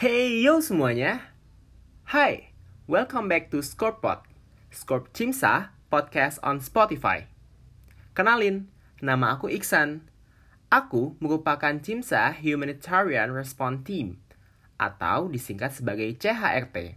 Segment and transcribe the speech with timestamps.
[0.00, 1.36] Hey yo semuanya.
[2.08, 2.56] Hai,
[2.88, 4.24] welcome back to Scorpod.
[4.72, 7.28] Scorp Cimsa, podcast on Spotify.
[8.16, 8.72] Kenalin,
[9.04, 10.08] nama aku Iksan.
[10.72, 14.16] Aku merupakan Cimsa Humanitarian Response Team
[14.80, 16.96] atau disingkat sebagai CHRT,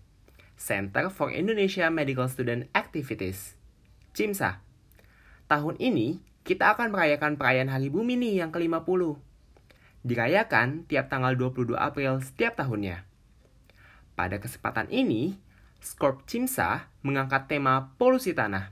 [0.55, 3.59] Center for Indonesia Medical Student Activities.
[4.15, 4.63] Cimsa.
[5.51, 9.32] Tahun ini kita akan merayakan perayaan Hari Bumi nih yang ke-50
[10.03, 13.07] dirayakan tiap tanggal 22 April setiap tahunnya.
[14.13, 15.39] Pada kesempatan ini,
[15.79, 18.71] Scorp Cimsa mengangkat tema polusi tanah.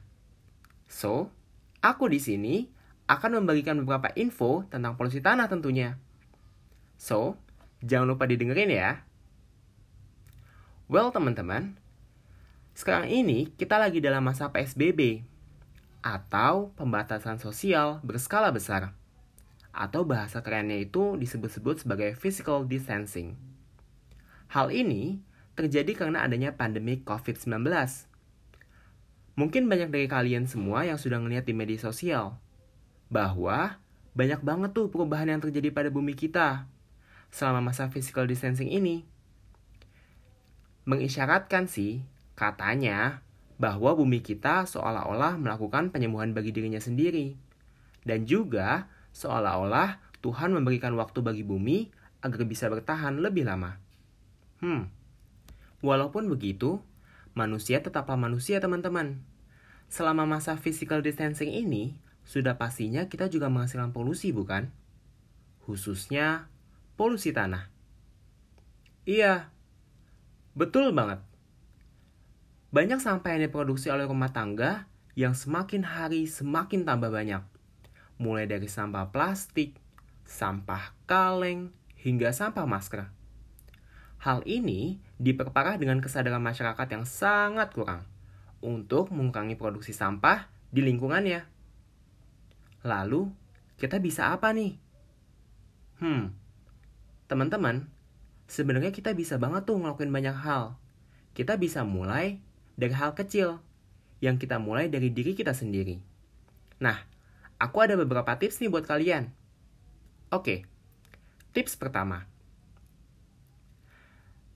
[0.92, 1.32] So,
[1.80, 2.68] aku di sini
[3.08, 6.00] akan membagikan beberapa info tentang polusi tanah tentunya.
[6.96, 7.40] So,
[7.84, 9.04] jangan lupa didengerin ya.
[10.92, 11.80] Well, teman-teman,
[12.76, 15.24] sekarang ini kita lagi dalam masa PSBB
[16.04, 18.96] atau pembatasan sosial berskala besar
[19.72, 23.40] atau bahasa kerennya itu disebut-sebut sebagai physical distancing.
[24.52, 25.24] Hal ini
[25.56, 27.64] terjadi karena adanya pandemi COVID-19.
[29.40, 32.36] Mungkin banyak dari kalian semua yang sudah ngeliat di media sosial
[33.08, 33.80] bahwa
[34.12, 36.68] banyak banget tuh perubahan yang terjadi pada bumi kita
[37.32, 39.08] selama masa physical distancing ini.
[40.84, 42.04] Mengisyaratkan sih,
[42.36, 43.24] katanya
[43.56, 47.40] bahwa bumi kita seolah-olah melakukan penyembuhan bagi dirinya sendiri.
[48.02, 51.90] Dan juga seolah-olah Tuhan memberikan waktu bagi bumi
[52.22, 53.82] agar bisa bertahan lebih lama.
[54.62, 54.94] Hmm,
[55.82, 56.80] walaupun begitu,
[57.34, 59.18] manusia tetaplah manusia teman-teman.
[59.90, 64.70] Selama masa physical distancing ini, sudah pastinya kita juga menghasilkan polusi bukan?
[65.66, 66.48] Khususnya
[66.96, 67.68] polusi tanah.
[69.10, 69.50] Iya,
[70.54, 71.20] betul banget.
[72.72, 74.86] Banyak sampah yang diproduksi oleh rumah tangga
[75.18, 77.44] yang semakin hari semakin tambah banyak
[78.22, 79.74] mulai dari sampah plastik,
[80.30, 83.10] sampah kaleng, hingga sampah masker.
[84.22, 88.06] Hal ini diperparah dengan kesadaran masyarakat yang sangat kurang
[88.62, 91.50] untuk mengurangi produksi sampah di lingkungannya.
[92.86, 93.34] Lalu,
[93.82, 94.78] kita bisa apa nih?
[95.98, 96.38] Hmm,
[97.26, 97.90] teman-teman,
[98.46, 100.78] sebenarnya kita bisa banget tuh ngelakuin banyak hal.
[101.34, 102.38] Kita bisa mulai
[102.78, 103.58] dari hal kecil,
[104.22, 105.98] yang kita mulai dari diri kita sendiri.
[106.78, 107.11] Nah,
[107.62, 109.30] Aku ada beberapa tips nih buat kalian.
[110.34, 110.66] Oke,
[111.54, 112.26] tips pertama.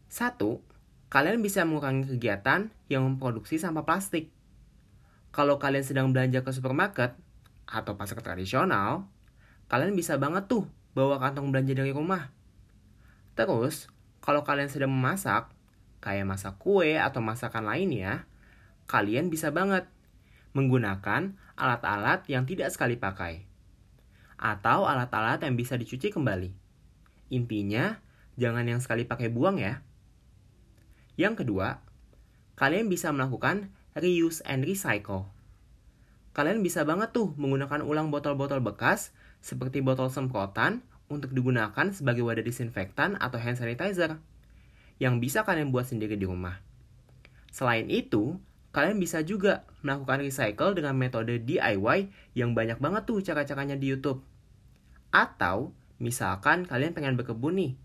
[0.10, 0.66] Satu,
[1.14, 4.34] kalian bisa mengurangi kegiatan yang memproduksi sampah plastik.
[5.30, 7.14] Kalau kalian sedang belanja ke supermarket
[7.70, 9.06] atau pasar tradisional,
[9.70, 10.66] kalian bisa banget tuh
[10.98, 12.34] bawa kantong belanja dari rumah.
[13.38, 13.86] Terus,
[14.18, 15.54] kalau kalian sedang memasak,
[16.02, 18.26] kayak masak kue atau masakan lainnya,
[18.90, 19.86] kalian bisa banget
[20.56, 23.44] menggunakan alat-alat yang tidak sekali pakai,
[24.40, 26.56] atau alat-alat yang bisa dicuci kembali.
[27.36, 28.00] Intinya,
[28.40, 29.84] jangan yang sekali pakai buang ya.
[31.20, 31.84] Yang kedua,
[32.56, 35.28] kalian bisa melakukan reuse and recycle.
[36.36, 42.44] Kalian bisa banget tuh menggunakan ulang botol-botol bekas seperti botol semprotan untuk digunakan sebagai wadah
[42.44, 44.20] disinfektan atau hand sanitizer
[45.00, 46.60] yang bisa kalian buat sendiri di rumah.
[47.56, 48.36] Selain itu,
[48.76, 54.20] Kalian bisa juga melakukan recycle dengan metode DIY yang banyak banget tuh cara-caranya di YouTube.
[55.16, 57.80] Atau, misalkan kalian pengen berkebun nih.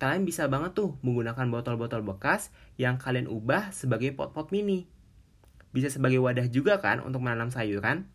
[0.00, 2.48] Kalian bisa banget tuh menggunakan botol-botol bekas
[2.80, 4.88] yang kalian ubah sebagai pot-pot mini.
[5.68, 8.08] Bisa sebagai wadah juga kan untuk menanam sayuran.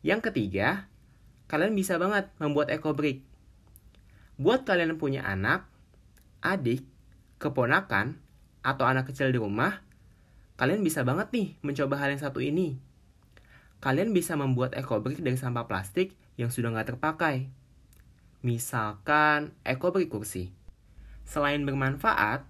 [0.00, 0.88] Yang ketiga,
[1.52, 3.20] kalian bisa banget membuat eco brick.
[4.40, 5.68] Buat kalian punya anak,
[6.40, 6.88] adik,
[7.36, 8.16] keponakan,
[8.64, 9.84] atau anak kecil di rumah,
[10.58, 12.82] Kalian bisa banget nih mencoba hal yang satu ini.
[13.78, 17.46] Kalian bisa membuat eco brick dari sampah plastik yang sudah nggak terpakai.
[18.42, 20.50] Misalkan eco brick kursi.
[21.22, 22.42] Selain bermanfaat,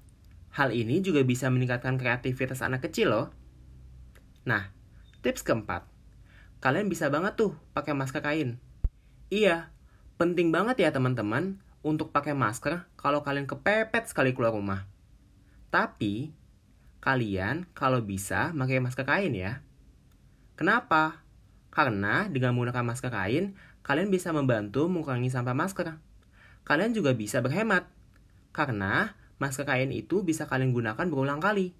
[0.57, 3.27] hal ini juga bisa meningkatkan kreativitas anak kecil loh.
[4.49, 4.73] Nah,
[5.21, 5.85] tips keempat.
[6.65, 8.57] Kalian bisa banget tuh pakai masker kain.
[9.29, 9.69] Iya,
[10.17, 14.89] penting banget ya teman-teman untuk pakai masker kalau kalian kepepet sekali keluar rumah.
[15.69, 16.33] Tapi,
[16.99, 19.63] kalian kalau bisa pakai masker kain ya.
[20.59, 21.23] Kenapa?
[21.71, 23.55] Karena dengan menggunakan masker kain,
[23.87, 25.95] kalian bisa membantu mengurangi sampah masker.
[26.67, 27.87] Kalian juga bisa berhemat.
[28.51, 31.71] Karena masker kain itu bisa kalian gunakan berulang kali.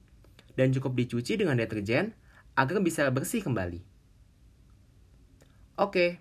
[0.55, 2.15] Dan cukup dicuci dengan deterjen
[2.55, 3.83] agar bisa bersih kembali.
[5.79, 6.19] Oke,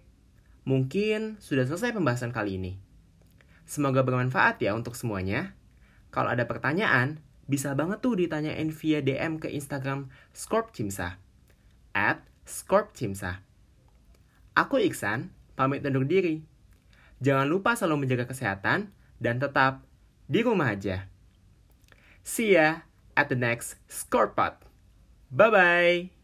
[0.66, 2.74] mungkin sudah selesai pembahasan kali ini.
[3.66, 5.58] Semoga bermanfaat ya untuk semuanya.
[6.14, 11.18] Kalau ada pertanyaan, bisa banget tuh ditanyain via DM ke Instagram Scorp Cimsa.
[11.96, 13.42] At Scorp Cimsa.
[14.54, 16.44] Aku Iksan, pamit undur diri.
[17.24, 19.82] Jangan lupa selalu menjaga kesehatan dan tetap
[20.30, 21.10] di rumah aja.
[22.22, 22.86] See ya
[23.16, 24.60] at the next Scorepot.
[25.32, 26.17] Bye-bye!